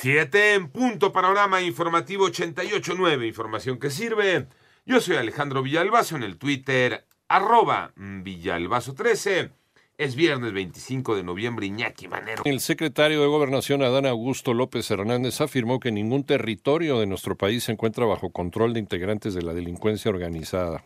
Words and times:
Siete 0.00 0.54
en 0.54 0.68
punto, 0.68 1.12
panorama 1.12 1.60
informativo 1.60 2.28
88.9, 2.28 3.26
información 3.26 3.80
que 3.80 3.90
sirve. 3.90 4.46
Yo 4.86 5.00
soy 5.00 5.16
Alejandro 5.16 5.60
Villalbazo 5.60 6.14
en 6.14 6.22
el 6.22 6.38
Twitter, 6.38 7.04
arroba 7.26 7.90
Villalbazo13. 7.96 9.50
Es 9.96 10.14
viernes 10.14 10.52
25 10.52 11.16
de 11.16 11.24
noviembre, 11.24 11.66
Iñaki 11.66 12.06
Manero. 12.06 12.44
El 12.44 12.60
secretario 12.60 13.20
de 13.20 13.26
Gobernación, 13.26 13.82
Adán 13.82 14.06
Augusto 14.06 14.54
López 14.54 14.88
Hernández, 14.88 15.40
afirmó 15.40 15.80
que 15.80 15.90
ningún 15.90 16.22
territorio 16.22 17.00
de 17.00 17.08
nuestro 17.08 17.36
país 17.36 17.64
se 17.64 17.72
encuentra 17.72 18.06
bajo 18.06 18.30
control 18.30 18.74
de 18.74 18.78
integrantes 18.78 19.34
de 19.34 19.42
la 19.42 19.52
delincuencia 19.52 20.12
organizada. 20.12 20.84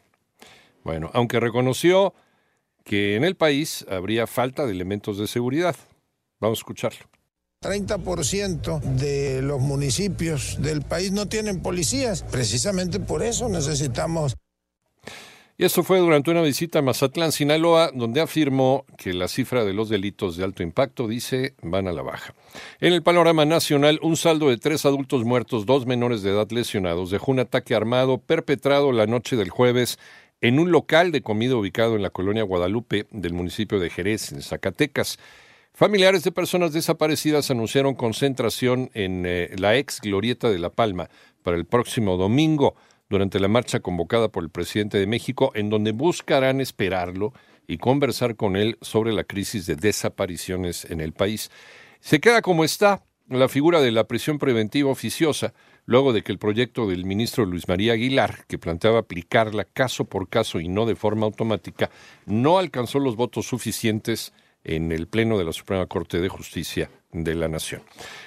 Bueno, 0.85 1.11
aunque 1.13 1.39
reconoció 1.39 2.15
que 2.83 3.17
en 3.17 3.25
el 3.25 3.37
país 3.37 3.85
habría 3.91 4.27
falta 4.27 4.65
de 4.65 4.73
elementos 4.73 5.19
de 5.19 5.27
seguridad. 5.27 5.77
Vamos 6.41 6.61
a 6.61 6.63
escucharlo. 6.63 7.13
30% 7.63 8.81
de 8.81 9.41
los 9.41 9.61
municipios 9.61 10.61
del 10.61 10.83
país 10.83 11.13
no 11.13 11.27
tienen 11.27 11.63
policías. 11.63 12.25
Precisamente 12.31 13.01
por 13.01 13.23
eso 13.23 13.49
necesitamos... 13.49 14.37
Y 15.59 15.65
esto 15.65 15.85
fue 15.85 15.99
durante 15.99 16.31
una 16.31 16.41
visita 16.41 16.81
a 16.81 16.83
Mazatlán, 16.83 17.31
Sinaloa, 17.31 17.93
donde 17.95 18.21
afirmó 18.21 18.85
que 18.97 19.13
la 19.13 19.29
cifra 19.29 19.65
de 19.65 19.75
los 19.75 19.89
delitos 19.89 20.37
de 20.37 20.45
alto 20.45 20.63
impacto, 20.63 21.07
dice, 21.07 21.55
van 21.63 21.87
a 21.87 21.93
la 21.93 22.03
baja. 22.03 22.35
En 22.81 22.95
el 22.95 23.03
panorama 23.03 23.45
nacional, 23.45 24.01
un 24.03 24.17
saldo 24.17 24.49
de 24.49 24.57
tres 24.57 24.87
adultos 24.87 25.25
muertos, 25.25 25.65
dos 25.65 25.87
menores 25.87 26.23
de 26.23 26.31
edad 26.31 26.51
lesionados, 26.51 27.11
dejó 27.11 27.31
un 27.31 27.41
ataque 27.41 27.75
armado 27.77 28.19
perpetrado 28.19 28.91
la 28.93 29.07
noche 29.07 29.37
del 29.37 29.51
jueves 29.51 29.99
en 30.41 30.59
un 30.59 30.73
local 30.73 31.13
de 31.13 31.23
comida 31.23 31.55
ubicado 31.55 31.95
en 31.95 32.03
la 32.03 32.11
colonia 32.11 32.43
Guadalupe 32.43 33.07
del 33.13 33.33
municipio 33.35 33.79
de 33.79 33.91
Jerez, 33.91 34.33
en 34.33 34.43
Zacatecas. 34.43 35.19
Familiares 35.75 36.23
de 36.23 36.33
personas 36.33 36.75
desaparecidas 36.75 37.51
anunciaron 37.51 37.95
concentración 37.95 38.91
en 38.93 39.25
eh, 39.25 39.55
la 39.57 39.77
ex 39.77 40.03
Glorieta 40.03 40.51
de 40.51 40.59
La 40.59 40.69
Palma 40.69 41.09
para 41.43 41.57
el 41.57 41.65
próximo 41.65 42.19
domingo 42.19 42.75
durante 43.09 43.41
la 43.41 43.49
marcha 43.49 43.81
convocada 43.81 44.29
por 44.29 44.45
el 44.45 44.51
presidente 44.51 44.99
de 44.99 45.07
México, 45.07 45.51
en 45.55 45.71
donde 45.71 45.93
buscarán 45.93 46.61
esperarlo 46.61 47.33
y 47.67 47.79
conversar 47.79 48.37
con 48.37 48.57
él 48.57 48.77
sobre 48.83 49.15
la 49.15 49.25
crisis 49.25 49.65
de 49.65 49.77
desapariciones 49.77 50.85
en 50.91 51.01
el 51.01 51.15
país. 51.15 51.51
Se 52.01 52.21
queda 52.21 52.43
como 52.43 52.65
está 52.65 53.03
la 53.29 53.49
figura 53.49 53.81
de 53.81 53.93
la 53.93 54.05
prisión 54.05 54.39
preventiva 54.39 54.91
oficiosa, 54.91 55.55
luego 55.87 56.13
de 56.13 56.23
que 56.23 56.33
el 56.33 56.39
proyecto 56.39 56.87
del 56.87 57.07
ministro 57.07 57.47
Luis 57.47 57.67
María 57.67 57.95
Aguilar, 57.95 58.45
que 58.47 58.59
planteaba 58.59 58.99
aplicarla 58.99 59.65
caso 59.65 60.05
por 60.05 60.29
caso 60.29 60.61
y 60.61 60.69
no 60.69 60.85
de 60.85 60.97
forma 60.97 61.25
automática, 61.25 61.91
no 62.27 62.59
alcanzó 62.59 62.99
los 62.99 63.17
votos 63.17 63.47
suficientes 63.47 64.35
en 64.65 64.93
el 64.93 65.09
Pleno 65.09 65.39
de 65.39 65.45
la 65.45 65.53
Suprema 65.53 65.87
Corte 65.87 66.21
de 66.21 66.29
Justicia 66.29 66.91
de 67.13 67.35
la 67.35 67.49
Nación. 67.49 67.83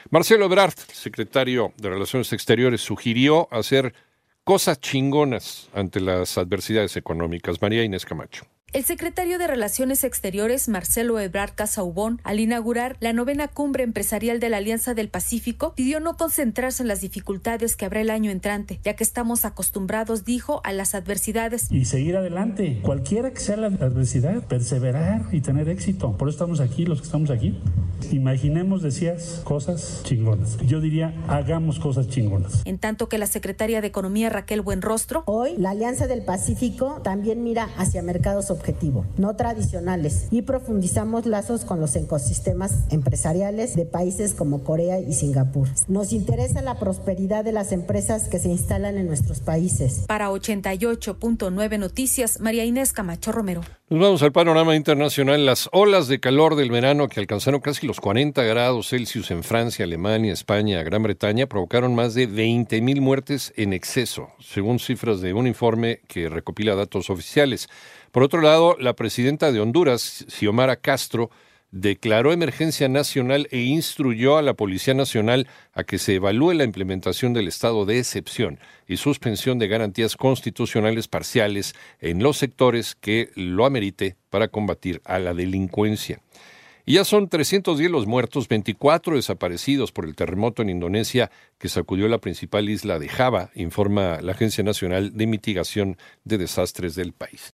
Marcelo 0.10 0.46
Ebrard, 0.46 0.76
secretario 0.92 1.74
de 1.78 1.90
Relaciones 1.90 2.32
Exteriores, 2.34 2.82
sugirió 2.82 3.48
hacer 3.52 3.94
cosas 4.44 4.80
chingonas 4.80 5.70
ante 5.74 6.00
las 6.00 6.38
adversidades 6.38 6.96
económicas. 6.98 7.62
María 7.62 7.84
Inés 7.84 8.06
Camacho. 8.06 8.46
El 8.76 8.84
secretario 8.84 9.40
de 9.40 9.48
Relaciones 9.48 10.04
Exteriores, 10.04 10.68
Marcelo 10.68 11.18
Ebrard 11.18 11.54
Casaubón, 11.56 12.20
al 12.26 12.42
inaugurar 12.42 12.98
la 13.00 13.14
novena 13.14 13.48
cumbre 13.48 13.86
empresarial 13.86 14.42
de 14.42 14.50
la 14.50 14.58
Alianza 14.58 14.94
del 14.94 15.08
Pacífico, 15.08 15.74
pidió 15.78 16.02
no 16.02 16.18
concentrarse 16.18 16.84
en 16.84 16.90
las 16.90 17.00
dificultades 17.00 17.78
que 17.78 17.86
habrá 17.86 18.02
el 18.02 18.10
año 18.10 18.32
entrante, 18.32 18.82
ya 18.84 18.98
que 18.98 19.06
estamos 19.06 19.46
acostumbrados, 19.46 20.26
dijo, 20.26 20.60
a 20.66 20.74
las 20.74 20.94
adversidades. 20.94 21.72
Y 21.72 21.86
seguir 21.86 22.18
adelante, 22.18 22.82
cualquiera 22.82 23.32
que 23.32 23.40
sea 23.40 23.56
la 23.56 23.68
adversidad, 23.68 24.46
perseverar 24.46 25.22
y 25.32 25.40
tener 25.40 25.70
éxito. 25.70 26.18
Por 26.18 26.28
eso 26.28 26.36
estamos 26.36 26.60
aquí, 26.60 26.86
los 26.86 27.00
que 27.00 27.06
estamos 27.06 27.30
aquí. 27.30 27.58
Imaginemos, 28.12 28.82
decías, 28.82 29.42
cosas 29.44 30.02
chingonas. 30.04 30.58
Yo 30.66 30.80
diría, 30.80 31.14
hagamos 31.28 31.80
cosas 31.80 32.08
chingonas. 32.08 32.62
En 32.66 32.78
tanto 32.78 33.10
que 33.10 33.18
la 33.18 33.28
secretaria 33.28 33.82
de 33.82 33.88
Economía, 33.88 34.30
Raquel 34.30 34.62
Buenrostro. 34.62 35.24
Hoy, 35.26 35.56
la 35.58 35.72
Alianza 35.72 36.08
del 36.08 36.24
Pacífico 36.24 37.02
también 37.04 37.44
mira 37.44 37.70
hacia 37.78 38.02
mercados 38.02 38.52
objetivo, 38.52 39.06
no 39.18 39.36
tradicionales, 39.36 40.28
y 40.32 40.44
profundizamos 40.44 41.26
lazos 41.26 41.66
con 41.66 41.80
los 41.80 41.96
ecosistemas 41.96 42.86
empresariales 42.90 43.76
de 43.76 43.86
países 43.86 44.34
como 44.34 44.64
Corea 44.64 45.00
y 45.00 45.14
Singapur. 45.14 45.68
Nos 45.88 46.14
interesa 46.14 46.62
la 46.62 46.80
prosperidad 46.80 47.44
de 47.44 47.52
las 47.52 47.72
empresas 47.72 48.28
que 48.28 48.40
se 48.40 48.50
instalan 48.50 48.98
en 48.98 49.08
nuestros 49.08 49.40
países. 49.40 50.04
Para 50.08 50.30
88.9 50.30 51.80
Noticias, 51.80 52.40
María 52.40 52.66
Inés 52.66 52.94
Camacho 52.94 53.32
Romero. 53.32 53.62
Nos 53.88 54.00
vamos 54.00 54.24
al 54.24 54.32
panorama 54.32 54.76
internacional. 54.76 55.46
Las 55.46 55.70
olas 55.72 56.08
de 56.08 56.20
calor 56.20 56.56
del 56.56 56.72
verano 56.72 57.08
que 57.08 57.20
alcanzaron 57.20 57.62
casi 57.62 57.86
los 57.86 58.00
40 58.00 58.42
grados 58.42 58.90
Celsius 58.90 59.30
en 59.30 59.44
Francia, 59.44 59.86
Alemania, 59.86 60.34
España, 60.34 60.82
Gran 60.82 61.04
Bretaña 61.04 61.46
provocaron 61.46 61.94
más 61.94 62.16
de 62.16 62.28
20.000 62.28 63.00
muertes 63.00 63.54
en 63.58 63.74
exceso, 63.74 64.30
según 64.40 64.80
cifras 64.80 65.22
de 65.22 65.36
un 65.36 65.46
informe 65.46 66.00
que 66.08 66.30
recopila 66.30 66.74
datos 66.74 67.12
oficiales. 67.12 67.70
Por 68.12 68.24
otro 68.24 68.42
lado, 68.42 68.76
la 68.80 68.96
presidenta 68.96 69.52
de 69.52 69.60
Honduras, 69.60 70.26
Xiomara 70.30 70.78
Castro, 70.78 71.30
declaró 71.76 72.32
emergencia 72.32 72.88
nacional 72.88 73.50
e 73.52 73.60
instruyó 73.60 74.38
a 74.38 74.42
la 74.42 74.54
Policía 74.54 74.94
Nacional 74.94 75.46
a 75.74 75.84
que 75.84 75.98
se 75.98 76.16
evalúe 76.16 76.54
la 76.54 76.64
implementación 76.64 77.34
del 77.34 77.50
estado 77.50 77.86
de 77.86 78.00
excepción 78.00 78.60
y 78.88 78.96
suspensión 78.96 79.60
de 79.60 79.68
garantías 79.68 80.16
constitucionales 80.16 81.10
parciales 81.10 81.76
en 82.00 82.24
los 82.24 82.38
sectores 82.38 82.96
que 82.96 83.30
lo 83.36 83.66
amerite 83.66 84.16
para 84.30 84.48
combatir 84.48 85.02
a 85.04 85.20
la 85.20 85.34
delincuencia. 85.34 86.22
Y 86.86 86.94
ya 86.94 87.04
son 87.04 87.28
310 87.28 87.92
los 87.92 88.08
muertos, 88.08 88.48
24 88.48 89.18
desaparecidos 89.18 89.92
por 89.92 90.06
el 90.06 90.16
terremoto 90.16 90.62
en 90.62 90.70
Indonesia 90.70 91.30
que 91.58 91.68
sacudió 91.68 92.08
la 92.08 92.20
principal 92.20 92.70
isla 92.70 93.00
de 93.00 93.10
Java, 93.10 93.50
informa 93.54 94.22
la 94.22 94.32
Agencia 94.32 94.64
Nacional 94.64 95.12
de 95.18 95.28
Mitigación 95.28 95.98
de 96.24 96.38
Desastres 96.38 96.96
del 96.96 97.12
país. 97.12 97.54